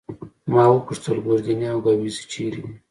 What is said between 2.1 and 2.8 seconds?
چيري دي؟